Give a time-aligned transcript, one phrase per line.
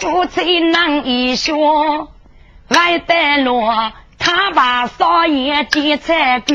[0.00, 2.08] 夫妻能一说，
[2.68, 3.92] 外得落。
[4.20, 6.52] 他把少爷接菜狗，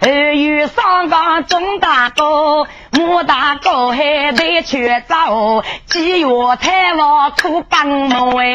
[0.00, 6.26] 后有三个钟大哥，母大哥还得去走，几月
[6.58, 8.48] 太王出帮忙哎，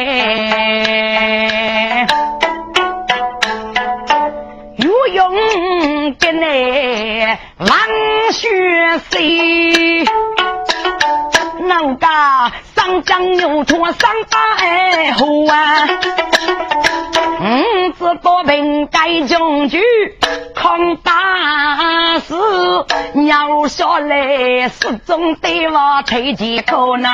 [4.76, 5.34] 有用
[6.18, 7.24] 的你
[7.58, 7.70] 王
[8.32, 10.04] 学水，
[11.60, 12.06] 那个
[12.82, 15.86] 上将牛驼上大爱虎啊。
[17.40, 19.80] 五子多兵盖将军，
[20.52, 22.34] 抗大事，
[23.28, 27.08] 要下来始终得我推荐可呢。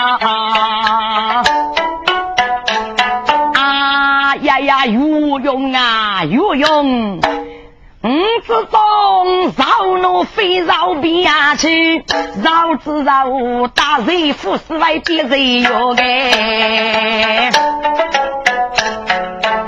[3.55, 7.20] 啊呀呀，有用啊，有用！
[8.01, 8.09] 五
[8.47, 12.05] 子中绕路飞绕边去，
[12.43, 17.51] 绕子绕大人富士外边人哟哎。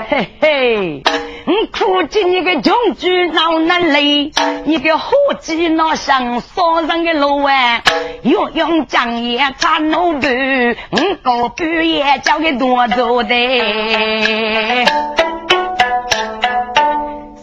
[0.07, 1.03] 嘿嘿，
[1.45, 4.31] 你苦尽你个穷举闹难累，
[4.63, 7.81] 你个伙计闹想杀人的路啊，
[8.21, 13.35] 又用江叶插奴布，我高半夜交给多做的，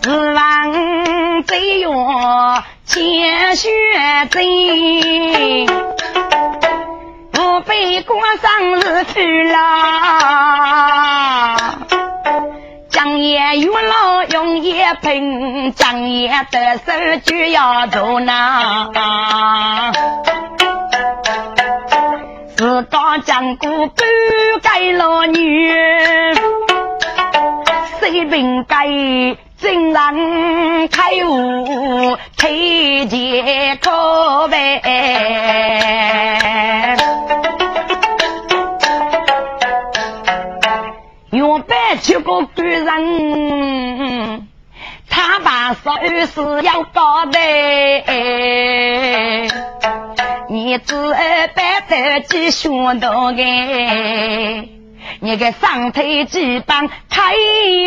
[0.09, 1.93] 十万贼哟
[2.87, 3.69] 千血
[4.31, 5.67] 贼，
[7.31, 9.59] 不被过生日去了。
[12.89, 16.93] 江爷月老用一盆，江爷得手
[17.23, 19.93] 就要走那。
[22.57, 24.03] 自个江姑不
[24.63, 25.71] 该老女，
[28.01, 28.87] 谁明该
[29.61, 34.81] 真人开悟推荐可呗？
[42.01, 44.49] 这个女人，
[45.11, 45.91] 他把手
[46.27, 47.39] 是要搞的，
[50.49, 50.95] 你只
[51.55, 53.43] 白得几胸大个，
[55.21, 57.35] 你个上腿几棒太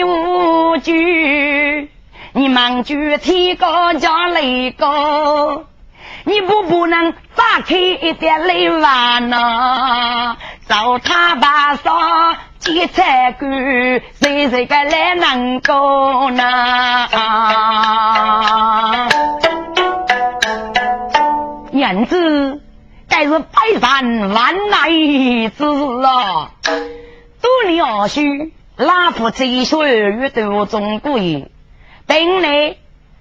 [0.06, 1.90] 无惧，
[2.34, 5.64] 你忙就提高叫雷高，
[6.26, 10.38] 你不不能打开一点雷完呢？
[10.68, 11.92] 找他把手。
[12.60, 13.50] 劫财官，
[14.22, 17.08] 谁谁个来能够呢？
[21.72, 22.62] 娘子，
[23.10, 24.90] 该是百山万来
[25.58, 26.52] 之日啊！
[27.42, 31.52] 多年二许，拉夫这些月都中贵，
[32.06, 32.76] 等来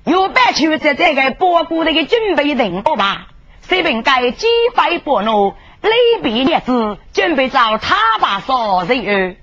[0.05, 3.29] 有白去在这个包谷的准备定好吧？
[3.69, 5.55] 这边该几百拨奴。
[5.83, 9.37] 雷比列子准备找他把少人儿，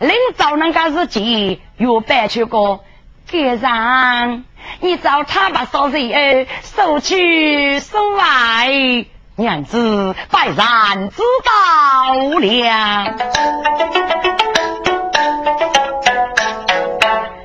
[0.00, 2.80] 领找那个日记又摆出个
[3.26, 4.42] 街上，
[4.80, 9.04] 你找他把少人儿收去收来，
[9.38, 13.14] 娘子百然知道了。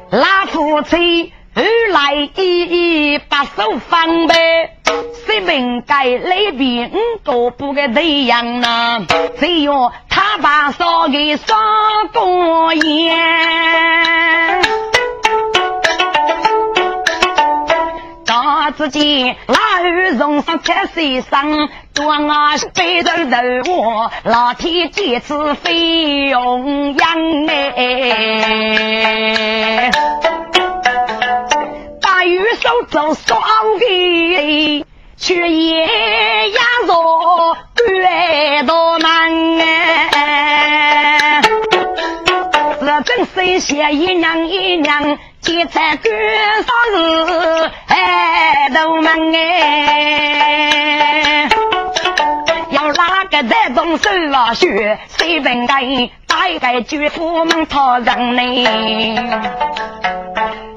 [0.09, 4.77] 拉夫妻二来一一把手放呗。
[5.25, 9.05] 谁明该那边五个不个对样呢？
[9.37, 11.55] 只有他把烧给烧
[12.13, 14.61] 过烟，
[18.61, 23.37] 大只见那儿容上七岁生，端啊背着头
[23.73, 27.07] 我老天几次飞用样
[27.75, 29.89] 哎，
[32.03, 33.41] 大鱼手走烧
[33.79, 34.85] 给。
[35.17, 35.87] 却也
[36.49, 37.57] 压着
[37.89, 41.41] 月多难哎，
[42.91, 50.27] 这真是些一娘一娘，劫财多少日哎都忙哎，
[52.69, 55.85] 要哪个在动手啊血，谁本该
[56.27, 58.41] 大概绝夫们讨人呢？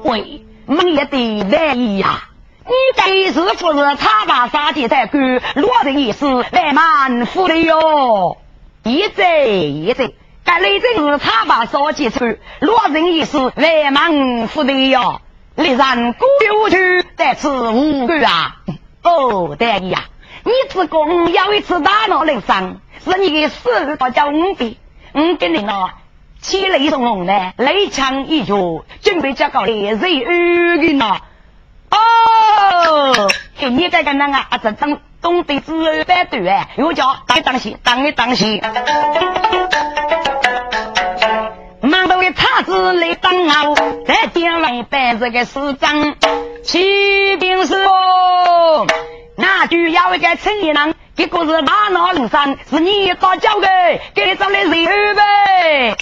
[0.03, 2.29] 喂，猛烈的来呀！
[2.65, 5.19] 你该是不是他把杀鸡在狗，
[5.55, 8.37] 落人一死来满腹的哟？
[8.83, 10.11] 一在一在，
[10.45, 15.19] 该来真是他把杀鸡出，落人一死来满腹的哟。
[15.55, 18.57] 你让过去再吃五个啊？
[19.01, 20.05] 哦，大爷呀，
[20.43, 24.75] 你只公要一次大闹人生，是你的死到叫五百，
[25.13, 25.89] 五给你呢，
[26.41, 31.17] 气雷从容呢，雷枪一脚，准备这个烈日二个呢。
[31.89, 33.29] 哦。
[33.55, 38.61] 嘿，你这个那个啊，这当东北子二百多哎，又叫当当心，当一当心。
[42.05, 43.63] 满头的叉子来当啊，
[44.05, 46.15] 再点完一百这个市长，
[46.63, 48.87] 骑兵师傅，
[49.37, 53.67] 那就要一个陈一郎，这个是马脑龙山，是你打交的，
[54.13, 55.97] 给找来谁呗？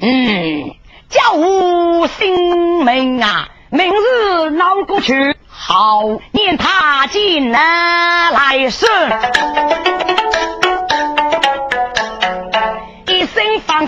[0.00, 0.74] 嗯，
[1.08, 6.02] 叫我姓名啊，明日闹过去，好
[6.32, 8.86] 念他进来是。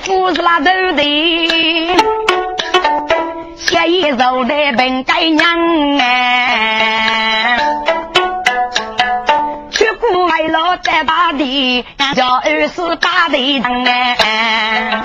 [0.02, 0.64] 仿佛是那头
[0.96, 1.02] 的，
[3.56, 7.58] 写一首的本该娘哎，
[9.70, 11.84] 去古外老在大地，
[12.16, 15.02] 叫二十八队长哎，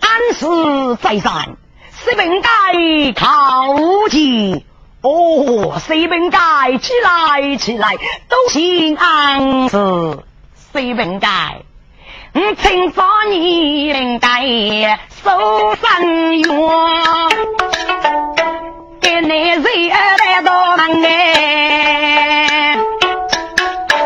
[0.00, 1.56] 安是在山，
[1.90, 4.64] 谁本该靠近？
[5.02, 6.38] 哦，谁本该
[6.78, 7.96] 起来起来，
[8.30, 10.18] 都姓安是
[10.72, 11.62] 谁本该？
[12.34, 16.48] 我听说你应该受伤冤，
[19.02, 19.62] 给你人
[20.18, 22.78] 带到门哎！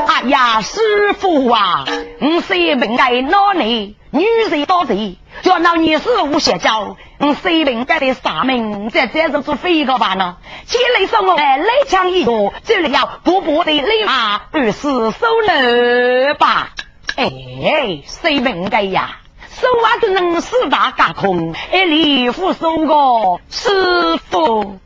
[0.08, 1.84] 哎呀，师傅啊，
[2.20, 10.38] 我虽本该闹你，女人多贼，叫闹你师傅邪教，我虽本该的杀命，在这是做飞个吧呢？
[10.66, 14.82] 前来说我来枪一个，这里要步步的立马二是
[15.12, 16.70] 收了吧。
[17.16, 19.20] 哎，谁问该呀？
[19.48, 24.78] 手腕都能四大架空，哎，李夫说个师傅，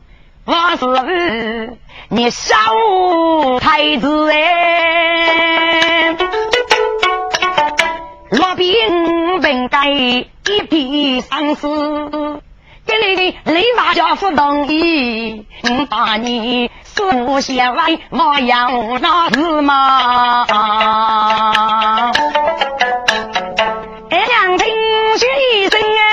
[0.45, 2.55] 我是你小
[3.59, 6.15] 太子哎，
[8.29, 10.25] 罗宾本该一
[10.69, 12.40] 笔三思。
[12.91, 15.45] 给你的立马就不同意，
[15.89, 20.45] 把你书写完，我要那是嘛？
[24.09, 24.67] 哎，两听
[25.17, 26.03] 学一声啊，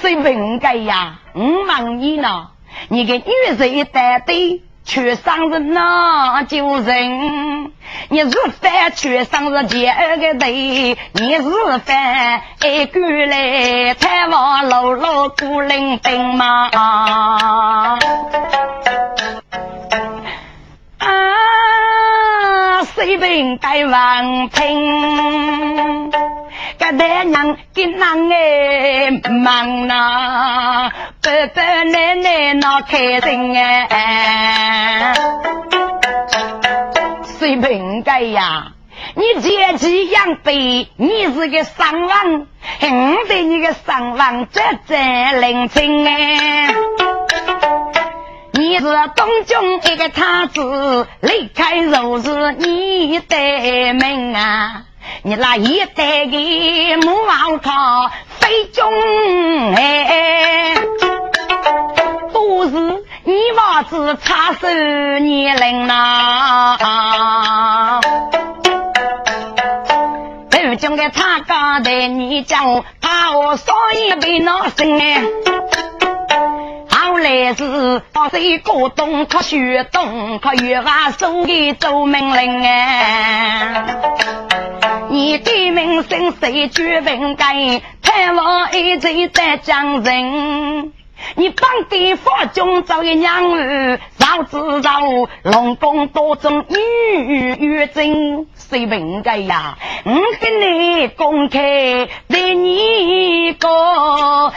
[0.00, 1.18] 谁问该呀？
[1.34, 2.50] 我问你呢，
[2.88, 4.62] 你个女人带队。
[4.88, 7.72] 去生日那就人，
[8.08, 11.42] 你是犯去生日第二个队，你是
[11.84, 16.70] 犯一个来探望姥姥孤零零吗？
[16.72, 17.98] 啊，
[22.94, 26.10] 谁本该王平？
[26.78, 30.90] 个大娘跟男哎忙呐，
[31.22, 35.12] 爸爸奶奶闹开心哎，
[37.38, 38.72] 谁平该呀？
[39.14, 42.46] 你阶级养卑，你是个商王，
[42.80, 46.74] 我对你个商王这真领情哎。
[48.52, 54.84] 你是东京一个太子，离开如是你的命啊。
[55.22, 58.10] 你那一代的木王靠
[58.40, 58.92] 非中
[59.74, 60.74] 哎，
[62.32, 66.78] 都是你娃子插手年龄呐。
[70.50, 75.22] 北京的他刚的你讲，他我少一辈闹心哎。
[77.08, 83.82] 后来是到谁过冬，可学冬，可月娃送给做命令哎。
[85.08, 87.80] 你的名声谁举本该？
[88.02, 90.92] 太王一直在讲人。
[91.34, 95.00] 你帮的佛中找一娘儿，早知道
[95.42, 99.76] 龙宫多种女玉珍，谁本该呀？
[100.04, 104.52] 我跟你公开对你个，我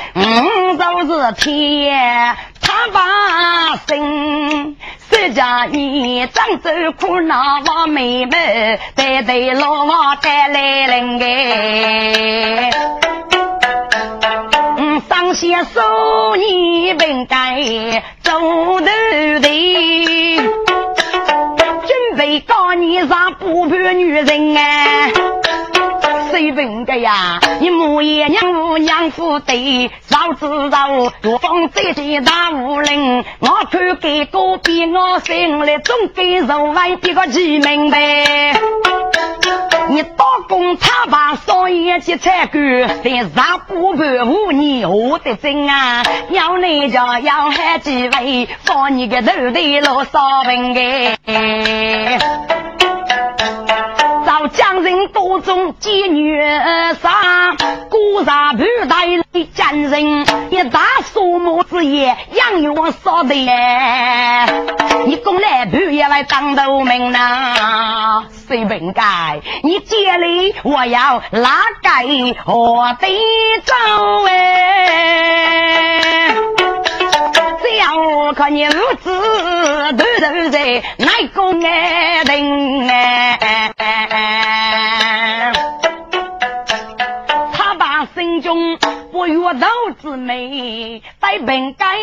[0.77, 4.77] 就是天他把心。
[5.09, 12.30] 这家你漳州苦恼我妹妹，代代老王带来人哎。
[15.61, 18.89] 上线收你本该走头的，
[21.81, 25.11] 准备告你上不判女人哎。
[26.31, 27.39] 谁问的呀？
[27.59, 38.59] 你母爷娘母娘夫对，早知道我放这些大武林，我看给隔壁我心里总给肉丸比个几明白。
[39.91, 42.59] 你到工他把少爷去采购，
[43.03, 46.01] 在上不盘五年何得真啊？
[46.29, 52.17] 要你家要喊几位，放你个头的老少平哎。
[54.53, 54.91] 早将人。
[55.11, 56.39] 多中见女
[57.01, 57.55] 杀，
[57.89, 60.79] 孤杀不带的奸人，一大
[61.13, 63.33] 数目之夜，养育少的，
[65.05, 68.23] 你公来不也来当头名呐？
[68.47, 69.41] 谁本该？
[69.63, 71.49] 你接里我要拉
[71.81, 72.05] 该
[72.45, 73.07] 我得
[73.65, 73.73] 走
[74.27, 76.35] 哎！
[77.61, 83.70] 只要我看你如此都都在哪个爱人哎？
[89.51, 89.67] 不悦斗
[90.01, 91.97] 之美带本该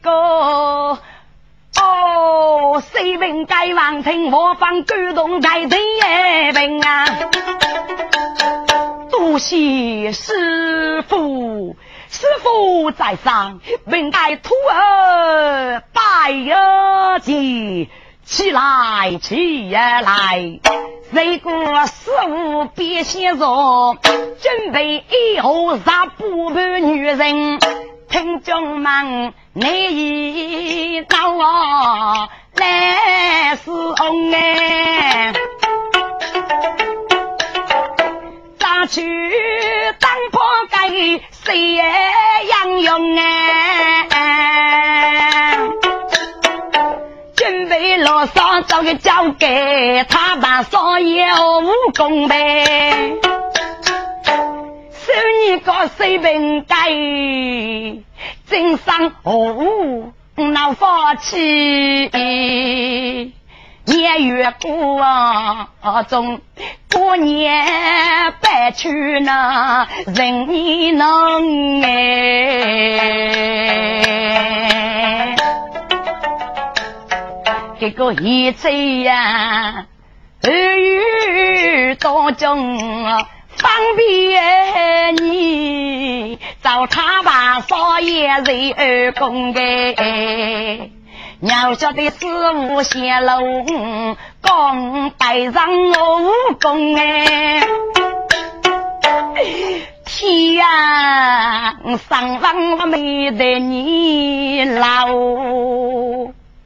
[0.00, 0.98] 个。
[1.80, 7.06] 哦，谁问该王庭我方感动在天平啊？
[9.10, 11.76] 多谢师傅，
[12.10, 17.88] 师傅在上，问该徒儿拜有吉，
[18.24, 20.60] 起来起来，
[21.12, 23.96] 谁过师傅别先说，
[24.40, 27.58] 准备以后杀不盘女人。
[28.08, 35.32] 听众们，你一到我来是红哎，
[38.58, 39.02] 咋去
[39.98, 40.88] 当破盖
[41.30, 41.82] 谁也
[42.50, 44.08] 杨勇哎，
[47.72, 53.14] 准备罗上找个交给他把所有武功呗。
[55.48, 56.90] 你个水平盖，
[58.46, 62.10] 真上哦，闹发气。
[63.84, 65.68] 年月过啊
[66.08, 66.42] 中，
[66.92, 67.64] 过年
[68.42, 71.90] 白去那人你能哎，
[77.82, 79.86] 这个一切呀，
[80.44, 82.78] 儿语当中。
[83.56, 90.90] 方便你找他把少爷人二公哎，
[91.40, 92.18] 要晓得师
[92.54, 97.66] 傅显露，刚带上我武功哎，
[100.04, 105.08] 天呀，上上我没得你老。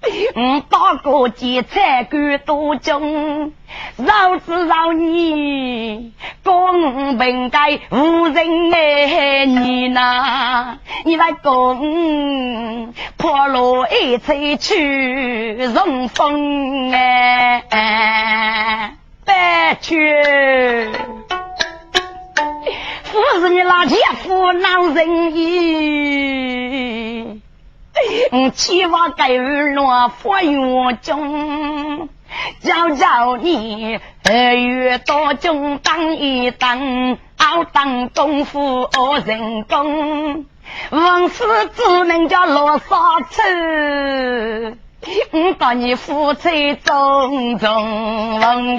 [0.34, 3.52] 我打过劫财官多中，
[3.96, 10.78] 饶子饶你公平该无人爱你呐！
[11.04, 17.62] 你来公破路一吹去容风哎，
[19.24, 20.90] 白去。
[23.04, 27.40] 夫是你老姐夫恼人意。
[28.32, 32.08] 我期望该日落佛院中，
[32.60, 40.44] 教教你二月多中当一当，熬当功夫学人工，
[40.90, 44.76] 往事只能叫罗刹车。
[45.30, 46.48] 我把你付出
[46.84, 48.76] 种种恩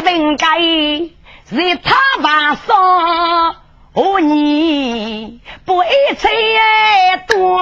[0.00, 0.36] 本。
[0.36, 3.56] 该是他把说，
[3.94, 5.86] 和你不一
[6.16, 6.28] 切
[7.26, 7.60] 多，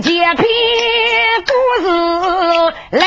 [0.00, 0.36] 这篇
[1.46, 1.52] 故
[1.82, 1.86] 事
[2.90, 3.02] 令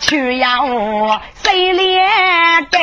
[0.00, 1.20] 不去要。
[1.42, 2.08] 谁连
[2.70, 2.80] 根？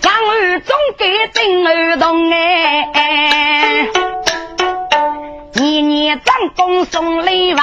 [0.00, 3.88] 上儿总给真儿动哎，
[5.54, 7.62] 年年张公送礼娃，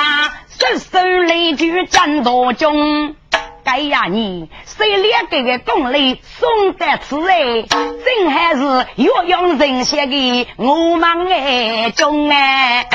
[0.50, 3.16] 手手礼具真多重。
[3.64, 12.86] 哎呀，你谁连这个公礼送得此哎，真还是岳阳人写的我们爱中哎。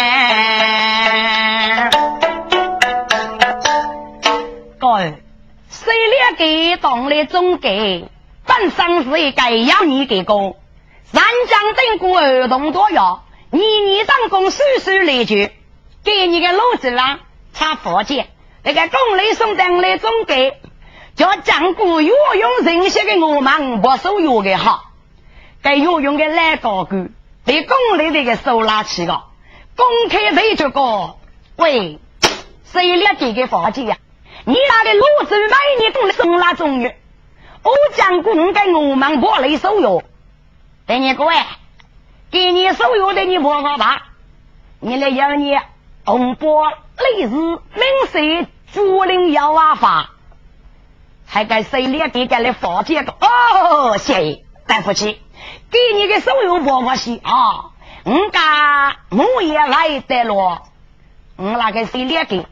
[4.98, 5.20] 该
[5.70, 7.24] 谁了给当了。
[7.24, 8.08] 总给，
[8.44, 10.56] 本身是一个养你给工，
[11.04, 15.52] 三江等过儿童多药，年年当工岁岁来绝，
[16.04, 17.20] 给你个老子啦，
[17.54, 18.28] 差福建
[18.62, 20.54] 那个公里送当了总给，
[21.14, 24.90] 叫讲过游泳人些的我们不收药的好，
[25.62, 27.12] 该游泳的来高官，
[27.44, 29.26] 被公里那个收拉起了，
[29.74, 31.16] 公开对这个
[31.56, 31.98] 喂，
[32.64, 33.96] 谁了给个福建呀？
[34.44, 36.90] 你那个路子每年都送那中药，
[37.62, 40.02] 我讲过，我跟我们不来收药，
[40.86, 41.34] 等你各位，
[42.30, 44.08] 给你手有的你摸摸吧，
[44.80, 45.56] 你来养你
[46.04, 47.60] 红波雷日明
[48.10, 50.10] 水竹林摇啊发，
[51.26, 53.14] 还该谁脸给给来发这个？
[53.20, 55.20] 哦，谢对不起，
[55.70, 57.70] 给你个手有摸摸西啊，
[58.04, 60.62] 我家木也来得了，
[61.36, 62.44] 我那个谁脸给，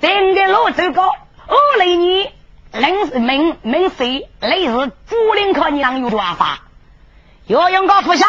[0.00, 1.12] 整个路走高，
[1.48, 2.30] 我来你。
[2.72, 6.62] 临时明明谁雷是竹林可娘有办法？
[7.46, 8.28] 要用个福相，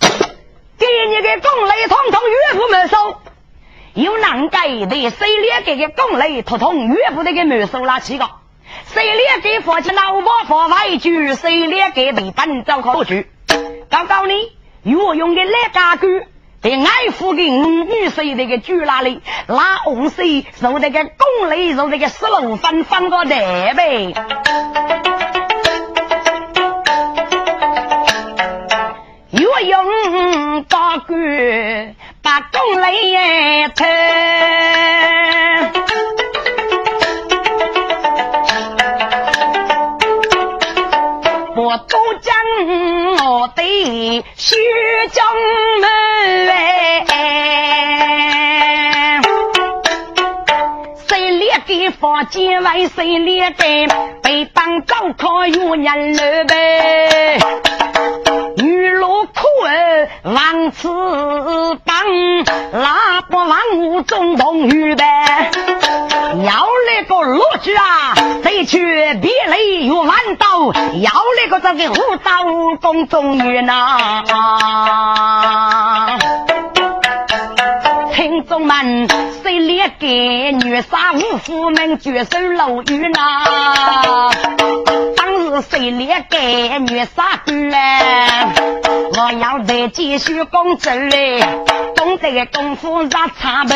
[0.00, 3.20] 给你个公雷统统岳父没收，
[3.94, 8.28] 有难改的谁连给个公雷统统岳父那个没收了七个？
[8.86, 11.34] 谁连给父亲老婆发外句？
[11.34, 13.30] 谁连给被本找好句？
[13.88, 14.34] 刚刚呢，
[14.96, 16.26] 我用的那家具。
[16.62, 20.22] 在爱附近女婿那个猪那里，拉红色
[20.60, 24.14] 受那个公雷，受那个十六分分个台呗。
[29.30, 33.86] 又用高杆把公雷推，
[41.66, 42.32] 我都将
[43.26, 44.54] 我的虚
[45.10, 45.26] 将
[45.80, 45.90] 门。
[52.00, 53.88] 房间外谁列队，
[54.22, 57.38] 被当高考有人了呗。
[58.56, 59.32] 女路苦
[59.64, 60.88] 儿王翅
[61.84, 61.94] 膀，
[62.72, 65.50] 拉不王屋中同雨呗。
[66.44, 68.05] 要那个罗举啊，
[68.66, 72.42] 去别雷又弯刀，要那个这个武道
[72.80, 74.22] 宫中雨呐。
[78.36, 79.08] 听众们，
[79.42, 83.18] 谁列给女杀五夫们举手露雨呢？
[85.16, 87.54] 当日谁列给女杀官？
[89.14, 91.40] 我要再继续工作嘞，
[91.94, 93.72] 懂得功夫 rat 差不？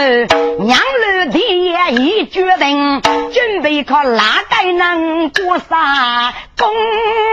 [0.63, 6.69] 娘老爹也已决定，准备靠哪个能过杀公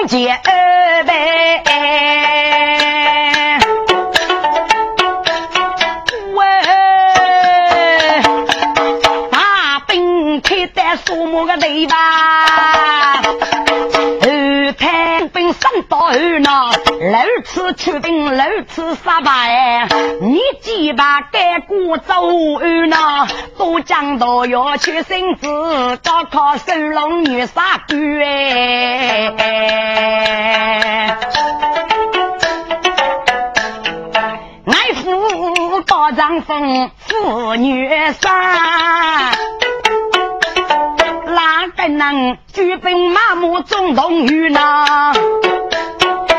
[0.07, 0.39] 节
[1.05, 1.63] 呗？
[11.07, 11.95] 数目个对吧？
[14.21, 16.49] 二太兵三到二呢，
[16.99, 19.87] 六次出兵，六次失败。
[20.19, 22.13] 你几把该过走
[22.59, 23.25] 二呢？
[23.57, 25.47] 都讲到要去生子，
[26.03, 27.97] 高考收龙女杀官。
[34.65, 37.89] 爱父高丈风，妇女
[38.19, 39.31] 杀。
[41.87, 45.13] 能举兵马目总动员呐，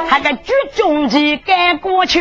[0.08, 2.20] 还个举中旗盖过去，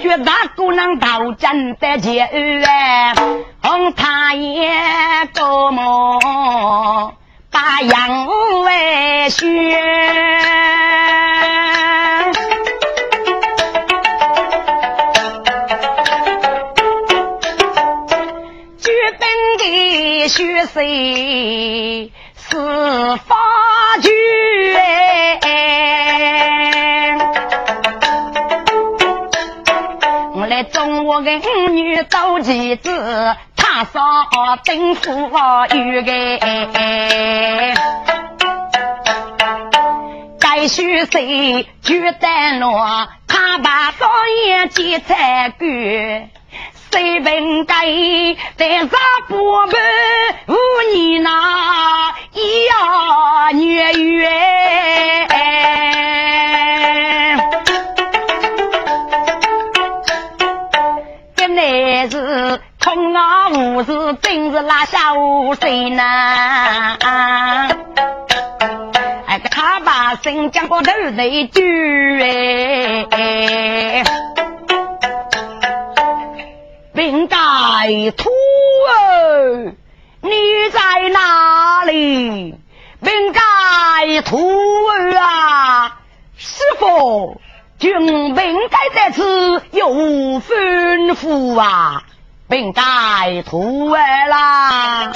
[0.00, 3.14] 举大姑娘到阵的接哎，
[3.62, 4.70] 红太爷
[5.34, 7.14] 多么
[7.50, 8.26] 把杨
[8.64, 9.46] 为选，
[18.78, 19.28] 举兵
[19.58, 20.80] 的血色。
[22.50, 22.56] 是
[23.26, 23.36] 法
[24.00, 24.08] 剧
[30.34, 34.00] 我来中我的五女斗妻子，他说
[34.64, 36.12] 丁富有个，
[40.40, 44.08] 该许谁举得落，他把少
[44.46, 45.66] 爷接才过。
[46.90, 47.74] 谁问该
[48.56, 48.96] 在啥
[49.28, 49.74] 部门？
[50.46, 50.54] 五
[50.94, 54.30] 年那一呀月月，
[61.36, 66.02] 这乃是空啊无事，真是拉下无水呢。
[69.26, 71.60] 哎，他把新疆过头来住
[73.10, 74.04] 哎。
[76.98, 77.36] 兵该
[78.16, 78.28] 土
[78.88, 79.72] 儿，
[80.20, 80.30] 你
[80.72, 82.56] 在哪里？
[83.00, 86.00] 兵该土儿啊，
[86.36, 87.40] 师傅，
[87.78, 89.88] 军兵该在此有
[90.40, 92.02] 吩咐啊，
[92.48, 95.12] 兵该土儿啦，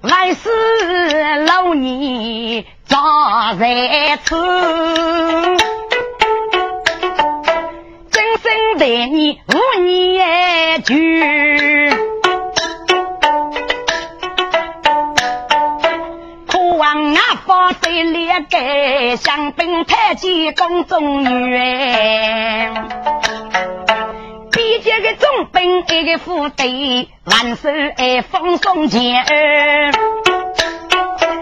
[0.00, 4.34] 来世老你咋在此？
[8.78, 10.94] 待你五年久，
[16.50, 21.58] 苦望那方谁列给香槟太极宫中女？
[24.52, 29.24] 比这个总兵一个副队，万岁哎封送前。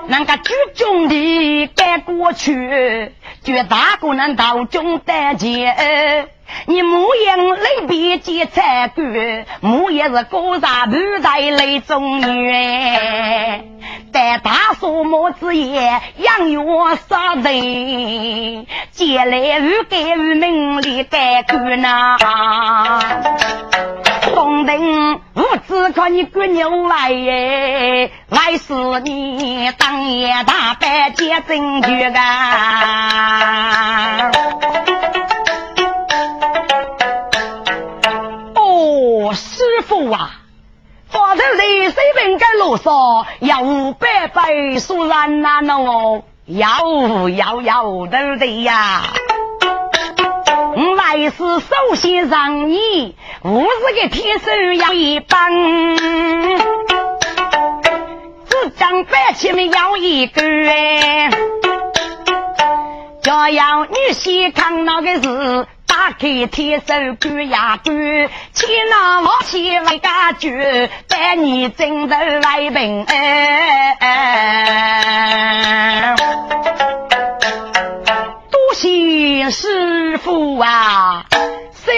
[0.06, 3.12] 那个举重的赶过去，
[3.42, 6.28] 绝大姑娘到中担前。
[6.66, 13.64] 你母婴类别接菜干，母也是高山不在泪中月。
[14.12, 22.18] 在大树木之夜，养育我杀人，借来与给与名利该干呐。
[24.35, 32.90] 东丁无知看你个牛来耶，来是你当夜大白接证据啊。
[39.74, 40.32] 师傅啊，
[41.08, 49.04] 发头的水平该路上要五百倍数人呐喏，要要要对的呀！
[50.76, 55.50] 我来是首先让你，五十个铁手要一帮，
[58.46, 60.42] 只讲百千们要一个，
[63.22, 65.66] 就要你先看那个是。
[65.92, 70.48] 打开天手卷呀卷，千难万险为家主，
[71.07, 73.92] 带你进头来平安。
[78.50, 81.26] 多谢师傅啊！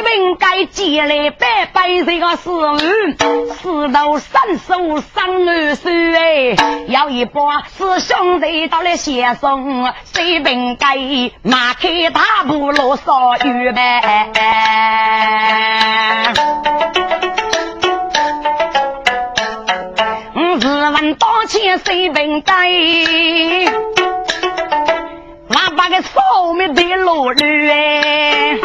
[0.05, 2.79] 谁问该借来百百这个事物？
[3.55, 6.55] 四头三手三二手哎，
[6.89, 9.91] 要一把师兄弟到来协送。
[10.05, 10.97] 谁问该
[11.43, 13.81] 马开大步路扫预备？
[20.35, 22.69] 我自问当前谁问该？
[25.49, 28.59] 哪把个扫灭的路驴哎？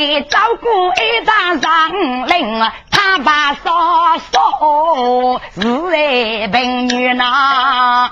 [0.00, 2.58] 给照顾一张上令，
[2.90, 5.60] 他把嫂嫂是
[5.94, 8.10] 爱平女呐。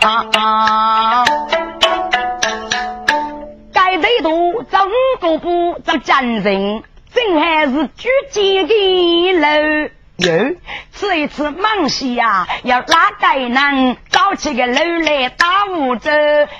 [3.72, 6.82] 该队都整个不这战人，
[7.14, 9.88] 真还是举剑的喽。
[10.18, 10.56] 哟，
[10.98, 16.10] 这一次忙西呀，要拉该人找起个楼来打五折，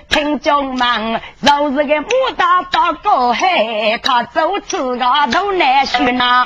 [0.08, 6.44] 听众们，若是个牡丹到过海，他走此个都难选呐。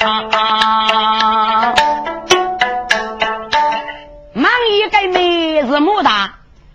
[4.33, 6.31] 忙一个妹是牡丹，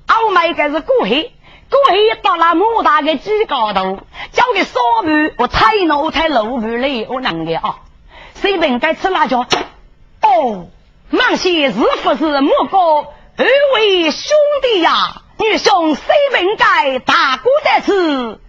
[0.07, 1.09] 后面一个是过海，
[1.71, 3.97] 过海到了牡丹的最高头，
[4.33, 7.77] 交给少妇，我太老太老妇嘞，我能的啊，
[8.35, 9.43] 谁本该吃辣椒？
[10.27, 10.67] 哦，
[11.09, 12.77] 忙些是不是莫哥
[13.37, 15.21] 二位兄弟呀？
[15.39, 18.41] 女兄虽本该大哥在此，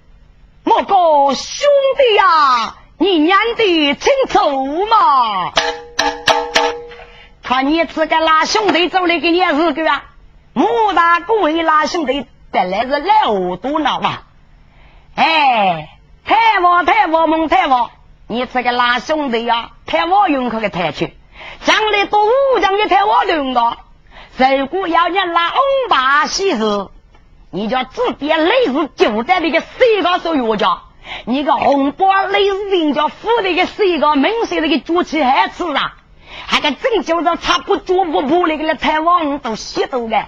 [0.65, 5.53] 莫哥兄弟呀，你娘的清楚嘛？
[7.43, 10.05] 看你这个拉兄弟走来给你是个啊？
[10.55, 14.19] 莫大哥为拉兄弟本来是老多了嘛？
[15.15, 17.91] 哎，太王太王蒙太王，
[18.27, 21.15] 你这个拉兄弟呀，太王用可给抬去。
[21.65, 23.77] 将来多武将一台我轮的，
[24.57, 26.89] 如果要你拉红八喜事，
[27.51, 30.83] 你就指点类似就在那个谁个手药家，
[31.25, 35.97] 你个红包类似人家府那个谁个明星那个煮起还吃啊，
[36.47, 40.27] 还个真叫着差不多不破那个来台湾都吸毒的，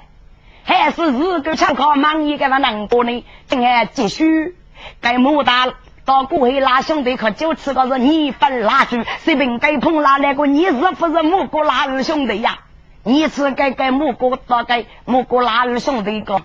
[0.64, 3.24] 还是日个参考忙一个那能过呢？
[3.46, 4.56] 今天继续
[5.00, 5.68] 该莫大。
[6.04, 12.58] 到过去拉兄弟可就吃个是你分拉猪，随便该碰拉那个你是不是木哥拉二兄弟呀？
[13.02, 16.42] 你是该该木哥大概木哥拉二兄弟个？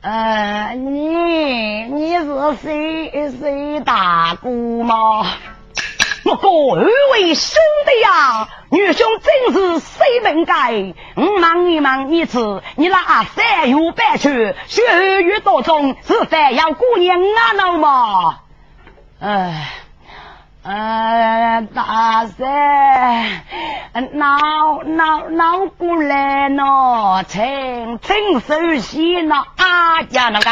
[0.00, 2.26] 呃，你你是
[2.62, 5.26] 谁谁大姑吗？
[6.24, 10.94] 木哥二位兄弟呀，女兄真是谁本该？
[11.16, 18.38] 我忙一忙你吃，你那三月半去，血雨多中，是非要姑娘啊了吗？
[19.24, 19.68] 哎，
[20.64, 23.44] 呃，大山，
[24.14, 30.50] 闹闹闹过来喏，请请首先喏，啊呀那个，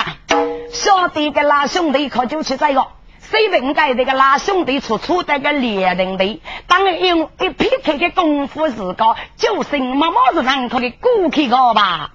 [0.70, 2.86] 小弟个拉兄弟可就去这个，
[3.18, 12.10] 谁应该这个拉兄弟处处在个猎人的，当然用一撇开的功夫是个，就是么么子上可的过去个吧。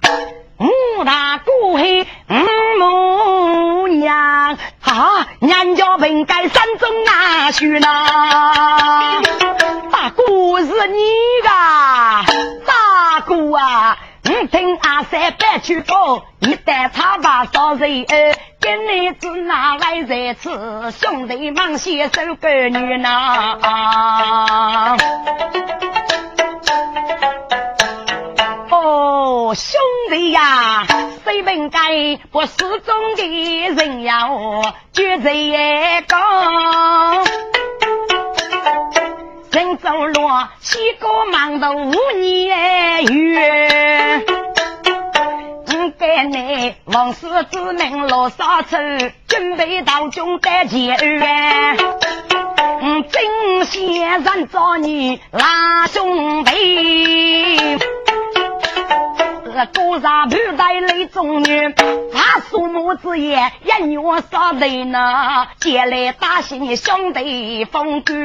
[0.58, 2.34] 五大姑黑五
[2.80, 7.88] 母娘，啊娘家本该山中哪去呢？
[9.92, 11.00] 大姑是你
[11.44, 11.50] 个
[12.66, 13.98] 大姑啊！
[14.24, 23.58] 你听阿三来白去高，你带茶把烧水儿，给你子拿来在此，兄弟忙携手闺女呐。
[29.56, 30.86] 兄弟呀，
[31.24, 34.28] 谁本该不是中的人呀？
[34.92, 35.52] 绝这一
[36.02, 36.18] 个。
[39.52, 44.26] 人走路，七个忙到五年月。
[45.68, 48.76] 我给你王氏之命落沙处，
[49.28, 51.78] 准备到中得结缘。
[53.10, 57.78] 真先生找你拉兄弟。
[59.64, 61.74] 多少不带泪中女，
[62.14, 63.98] 他父母之言，一女
[64.30, 68.18] 杀人呢，借来打新兄弟风卷。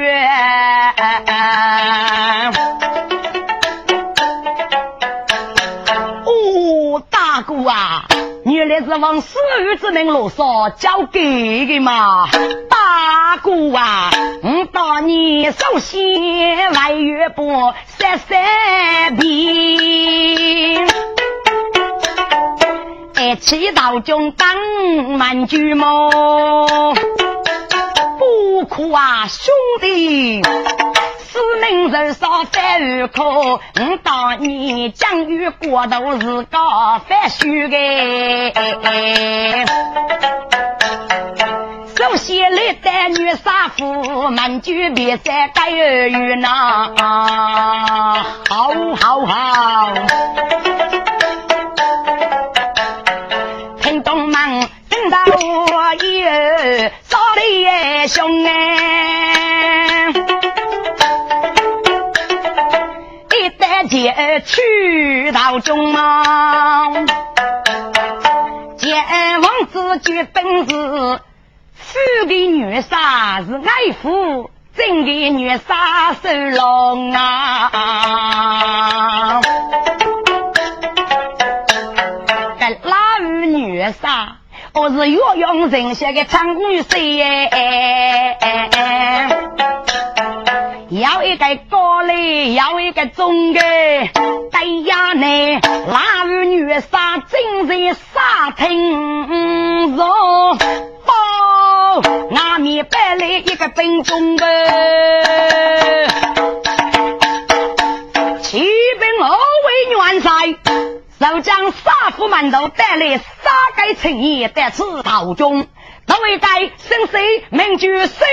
[6.25, 8.07] 哦，大哥啊，
[8.45, 12.27] 原来是王思雨之命罗嗦交给的嘛，
[12.69, 14.11] 大哥啊，
[14.43, 21.20] 我当年首先来月波三三遍。
[23.39, 24.57] 祈祷中当
[25.19, 26.11] 满句梦，
[28.19, 30.43] 不哭啊，兄弟！
[30.43, 33.61] 四名人少犯二可，我
[34.03, 36.59] 当年将与国都是个
[37.07, 38.55] 犯虚的。
[41.97, 46.49] 首先来带女杀夫，满句比赛该儿语呢，
[48.49, 49.93] 好好好。
[58.13, 60.09] 兄哎，
[63.31, 66.91] 一旦结去到中嘛，
[68.77, 69.05] 见
[69.41, 71.21] 王子举本事，
[71.73, 77.71] 富的女杀是爱父，真的女杀是龙啊，
[84.73, 87.17] 我是岳阳人下的长女婿，
[90.91, 93.61] 要一个高嘞，要一个中的。
[93.61, 100.07] 哎呀，呢，那位女杀正在沙厅上，
[101.05, 104.47] 包外面摆来一个兵中的，
[111.51, 113.25] 将杀父馒头带来杀
[113.75, 115.67] 该青年在此途中，
[116.07, 118.25] 都为该生死名句谁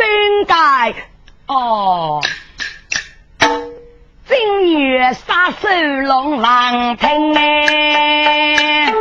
[0.00, 0.92] 明该？
[1.46, 2.20] 哦，
[4.26, 5.68] 今月杀手
[6.02, 8.92] 龙王听哎，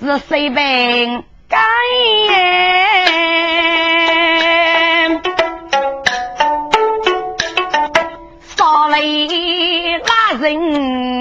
[0.00, 1.58] 是谁明该？
[8.56, 8.98] 杀来
[10.04, 11.13] 那人。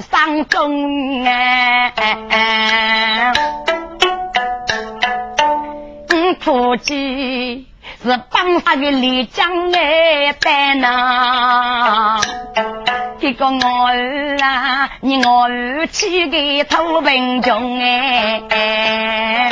[0.00, 1.92] 上中哎，
[6.08, 7.66] 嗯，估计
[8.02, 12.20] 是帮他的李江来担呐。
[13.20, 19.50] 这个我儿啊，你我儿娶个土贫穷哎，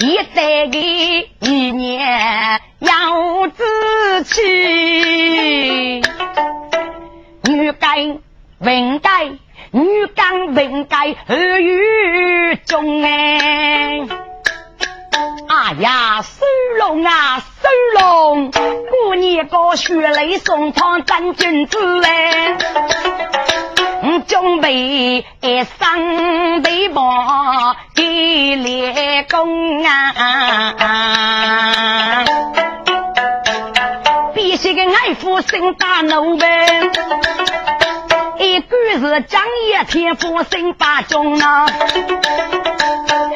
[0.00, 5.99] 一代的一年要自娶。
[8.60, 9.30] 文该，
[9.70, 14.06] 女干文该何于中哎？
[15.48, 16.44] 哎呀，收
[16.78, 17.68] 龙啊，收
[17.98, 18.50] 龙！
[18.50, 22.58] 过年个血泪送汤真君子哎！
[24.02, 25.24] 我准备
[25.78, 32.24] 上对帮给立功啊！
[34.34, 36.66] 必须给爱父生大怒呗！
[38.50, 41.66] 一个是张爷天父生八中啊！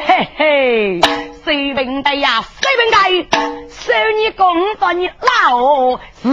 [0.05, 0.99] 嘿嘿，
[1.45, 2.43] 谁问的呀？
[2.61, 2.91] 谁问
[3.29, 3.35] 的？
[3.69, 6.27] 收你公道你老是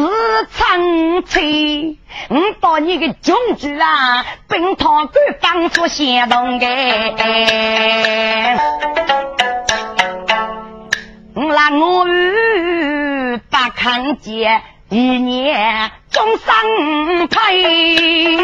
[0.50, 6.66] 长气，我到你的穷举啊，本堂官帮助行动的，
[11.36, 14.60] 我拉我儿把看见。
[14.88, 18.36] 一年终生配，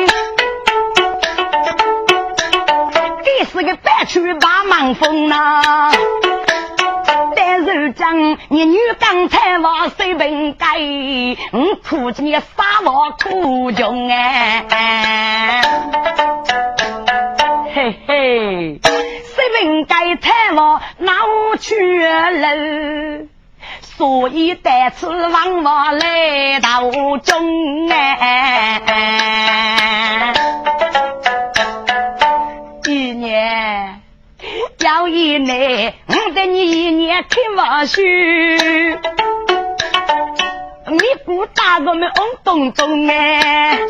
[3.22, 5.92] 这是个白去把忙风呐。
[7.36, 10.78] 但如今生，你女刚才往水边盖，
[11.52, 14.64] 我苦着你沙漠苦穷哎，
[17.74, 21.12] 嘿嘿，水边盖太往哪
[21.60, 23.28] 去了？
[23.98, 28.80] 所以带此往往来到中哎，
[32.86, 34.00] 一年。
[34.78, 38.96] 要一年，我带你一年看望书，你
[41.24, 43.80] 不打我们红咚咚哎！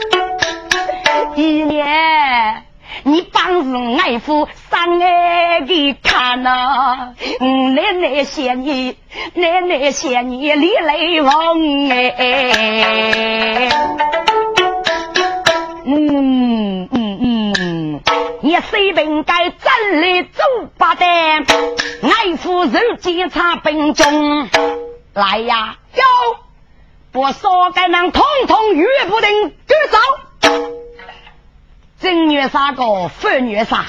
[1.37, 2.65] 一年，
[3.09, 8.99] 你帮助爱父上爱的看呐，奶奶谢你，
[9.33, 13.71] 奶奶谢你李雷锋哎！
[15.87, 18.01] 嗯嗯嗯。
[18.43, 20.43] 你随便该站立走
[20.77, 24.51] 八的，爱夫人检查兵中
[25.15, 25.79] 来呀！
[25.95, 26.03] 哟，
[27.11, 29.31] 不说该能统统约不定
[29.67, 29.99] 赶走。
[32.01, 33.85] 正月三个，反月三，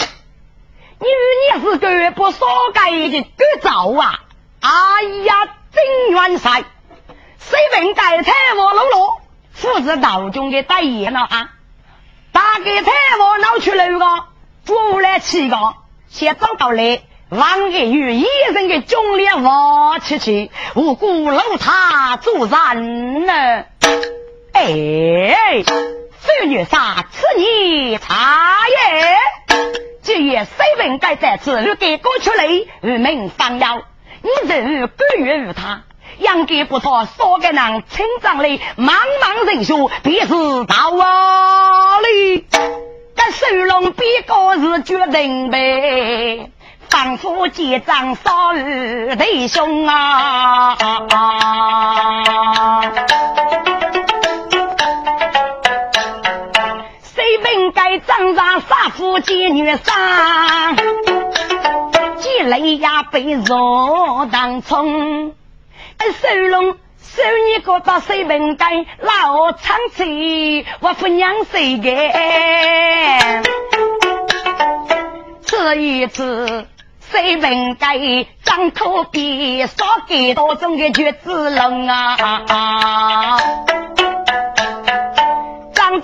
[0.99, 4.19] 你你是个不说该的赶走啊！
[4.61, 6.63] 哎呀，真元帅，
[7.37, 9.17] 随便该太我喽喽，
[9.53, 11.51] 父子道中的大爷了啊！
[12.31, 13.99] 大给太我闹出来个。
[14.65, 15.55] 过来七个，
[16.09, 23.33] 先找到来，王爷与一人的忠烈王七七，无辜楼他做人呢。
[24.53, 25.63] 哎，
[26.21, 29.17] 这女杀此你茶叶，
[30.01, 31.61] 今夜谁人该在此？
[31.61, 32.45] 如给过出来，
[32.81, 33.81] 与民方要，
[34.21, 35.83] 你人不悦于他，
[36.17, 38.43] 养给不错，说给人清长的
[38.77, 40.91] 茫茫人数，必是到
[42.01, 42.47] 里。
[43.15, 46.51] 这收拢比高是决定呗，
[46.89, 50.77] 仿佛结账少日弟兄啊！
[52.93, 53.18] 谁
[58.09, 60.75] 本该账上杀夫妻女伤，
[62.17, 65.35] 积累呀被肉当葱，
[65.99, 66.75] 收拢。
[67.01, 71.89] 手你个到水盆盖，老长嘴，我不娘谁个？
[75.45, 76.67] 吃一次
[77.11, 77.97] 水盆盖，
[78.43, 83.37] 张口闭，少给多种的橘子龙啊！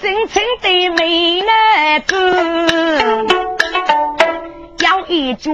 [0.06, 3.26] 张真清的美男子，
[4.78, 5.52] 要一脚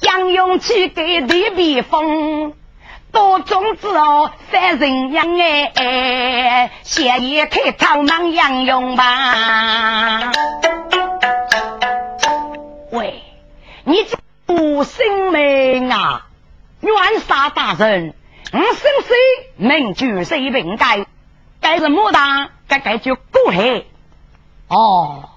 [0.00, 2.52] 杨勇气给地避风。
[3.12, 10.32] 多种子哦，三人养哎，先一开草莽养用吧。
[12.90, 13.22] 喂，
[13.84, 16.26] 你这不姓名啊？
[16.80, 18.14] 元杀大人，
[18.52, 18.66] 我姓
[19.06, 19.14] 谁？
[19.58, 21.06] 名举谁平该？
[21.60, 23.84] 该是莫大，该该就过海。
[24.72, 25.28] 哦，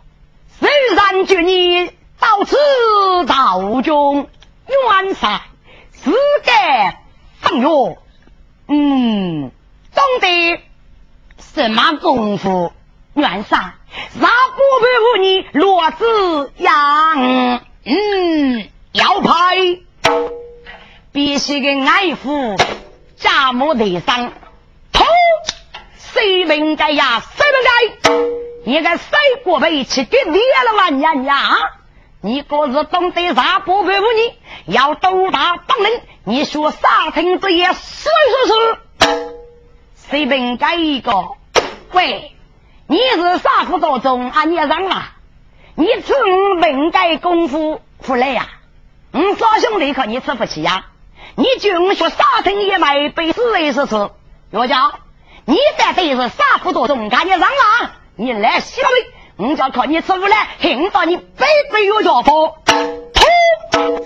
[0.59, 1.87] 虽然就你
[2.19, 2.55] 到此
[3.27, 4.29] 道中，
[4.65, 5.41] 元杀
[5.91, 6.09] 是
[6.45, 7.01] 该。
[7.41, 7.97] 朋友，
[8.69, 9.51] 嗯，
[9.93, 10.61] 懂得
[11.37, 12.71] 什么功夫？
[13.13, 13.75] 元杀，
[14.19, 15.41] 啥不佩服你？
[15.51, 19.57] 罗子阳，嗯，要拍
[21.11, 22.55] 必须给爱父
[23.17, 24.31] 家母头上，
[26.15, 27.21] 谁应该呀？
[27.35, 28.71] 谁应该？
[28.71, 31.57] 你个谁过辈去给灭了万年呀？
[32.21, 34.73] 你可是懂得啥不佩服你？
[34.73, 36.01] 要斗大帮人。
[36.23, 38.07] 你说啥听这也是是
[38.97, 39.35] 是，
[39.95, 41.11] 随便改一个。
[41.91, 42.31] 喂，
[42.87, 44.45] 你是啥副道中啊？
[44.45, 45.11] 你让了，
[45.75, 48.47] 你纯本改功夫出来呀？
[49.11, 50.85] 我少兄弟可你吃不起呀？
[51.35, 54.09] 你就说啥听也买杯四一试试。
[54.51, 54.99] 我讲，
[55.47, 57.07] 你这辈子啥副道中？
[57.09, 58.81] 看你让了，你来小
[59.37, 62.55] 妹，我叫靠你吃不来，听到你背背有家伙。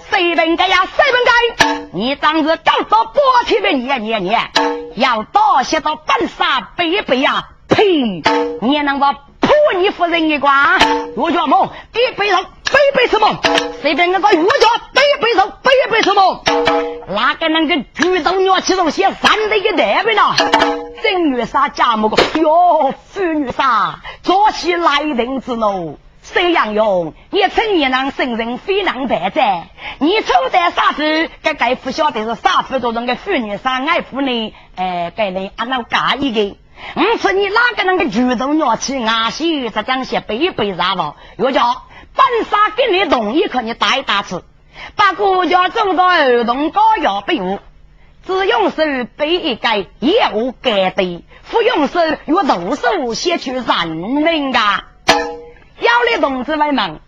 [0.09, 0.85] 谁本该呀？
[0.85, 1.87] 谁本该？
[1.93, 4.51] 你当时刚到八天的年年年，
[4.95, 7.47] 要多些到半山背背呀！
[7.69, 8.21] 呸！
[8.61, 9.13] 你能把
[9.77, 10.79] 你夫人一关？
[11.15, 13.39] 我叫梦，一背上背背什么？
[13.81, 16.43] 随便那个岳家背背上背背什么？
[17.07, 20.21] 哪个能个举头鸟其中写三的一代本呢？
[21.01, 25.99] 正月杀家母个哟，妇女杀早起来人之怒。
[26.21, 29.69] 孙杨勇，你趁你能生人非能白哉？
[29.97, 31.29] 你处在啥子？
[31.41, 34.53] 该该不晓得是啥子多人的妇女啥爱妇呢？
[34.75, 36.57] 哎，该你俺老家一个。
[36.95, 41.15] 我说你哪个能个主动拿起阿西这张些背背啥了？
[41.37, 41.83] 又叫
[42.15, 44.43] 本杀给你同意，可你打一打次，
[44.95, 47.59] 把国家走到儿童高压队伍，
[48.25, 48.83] 只用手
[49.15, 54.85] 背一盖，也无盖的；不用手用徒手写出人命啊！
[55.79, 56.99] 要你同志们们，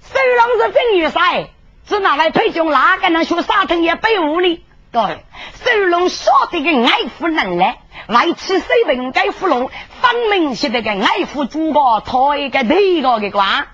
[0.00, 1.48] 虽然是正月赛，
[1.86, 4.64] 只拿来推荐哪个能学沙腾也背屋里。
[4.96, 5.18] 对，
[5.62, 7.64] 收拢晓得个爱护能力，
[8.08, 9.68] 为此水平该富农，
[10.00, 13.66] 分明是那个爱护祖国，讨一个第一个的官，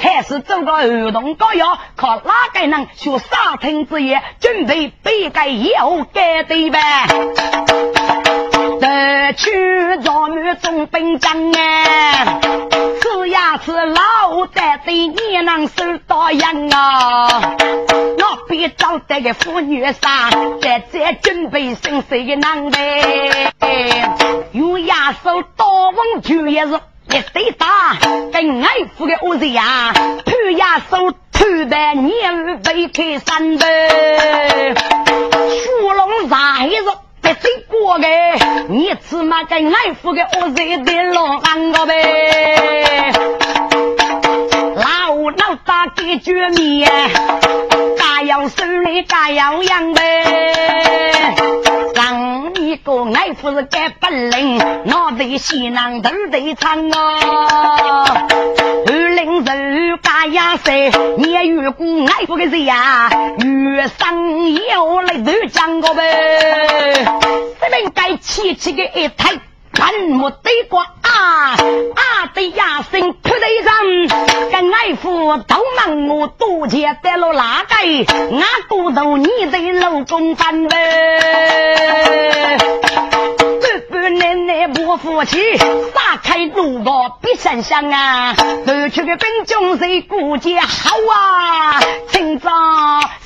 [0.00, 5.40] 还是做个儿童膏药，靠哪个能学沙听之业，准备背个
[5.80, 6.80] 后改对呗？
[8.80, 9.50] 得去
[10.02, 12.40] 做女总兵将啊，
[13.00, 17.56] 吃呀吃老得的你能收到样啊？
[18.18, 23.52] 我别找这个妇女上，在这准备生死的难呗。
[24.52, 26.74] 用牙手刀锋就也是
[27.10, 27.96] 一对打，
[28.32, 29.92] 跟爱父的儿子呀，
[30.24, 33.66] 突牙手突的年背开山的，
[34.74, 36.92] 属龙啥意思？
[37.24, 38.06] 别罪过的，
[38.68, 43.12] 你起码跟爱父的儿子得老安个呗。
[44.76, 46.86] 老老大给绝灭，
[47.96, 51.34] 家要手里大要养呗。
[51.94, 58.26] 让你个爱父是个本领，脑袋西囊都得唱啊。
[59.46, 60.90] 二零二家养谁？
[61.18, 63.10] 你越过爱父的谁呀？
[63.38, 67.04] 越上要来都讲个呗。
[67.60, 69.38] 这边该起起个一台。
[69.76, 73.74] 看木对过啊啊的牙声扑得上，
[74.52, 77.74] 跟爱父都忙我多钱得了哪个？
[78.36, 82.56] 俺骨头你的老公翻呗。
[84.10, 86.90] 奶奶不服气，撒开路个
[87.20, 88.34] 别想想啊！
[88.66, 91.80] 都去个兵中谁顾家好啊？
[92.08, 92.50] 今朝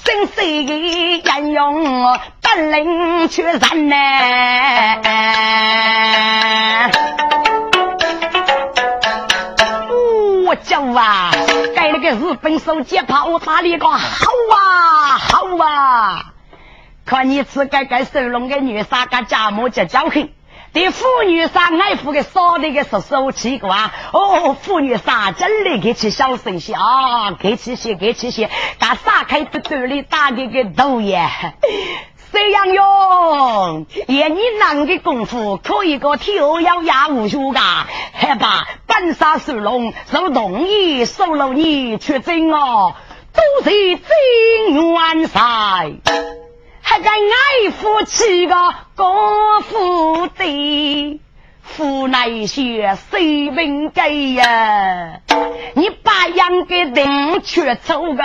[0.05, 3.97] 生死的人用本领去人呢？
[10.47, 11.31] 我叫啊，
[11.74, 13.99] 盖那个日本手机炮打了个好
[14.55, 16.24] 啊好啊！
[17.05, 20.31] 看你吃盖盖收拢的女杀个家母就叫狠，
[20.73, 23.93] 对妇女杀爱护的少的个是手气啊！
[24.12, 31.29] 哦，妇女杀真的给起小声些啊，给起些给起些，他撒开肚兜里打的个头耶！
[32.31, 37.61] 这样用，爷你男的功夫可以个跳摇压无数噶，
[38.12, 42.95] 还把本杀收拢，受同意收了你却真哦，
[43.33, 45.93] 都是真元帅，
[46.91, 48.55] 还敢爱夫妻个
[48.97, 51.20] 功夫的。
[51.61, 55.20] 府内些谁命给呀？
[55.74, 58.22] 你把杨给定却走个，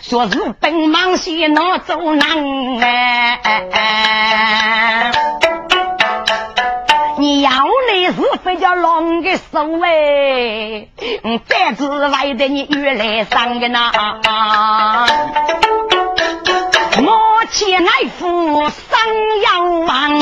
[0.00, 3.40] 说是本忙些拿走难哎。
[7.18, 7.50] 你要
[7.92, 8.12] 你是
[8.44, 10.86] 非叫龙的手哎，
[11.48, 13.90] 再之外的你越来伤的呐。
[17.04, 20.20] 我前来夫生要王，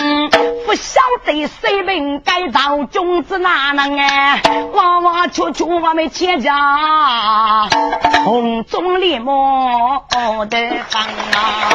[0.67, 4.41] 不晓得谁命改造种子哪能哎？
[4.73, 7.69] 娃娃处处我们千家
[8.25, 10.03] 红中烈魔
[10.49, 10.59] 的
[10.89, 11.69] 方啊！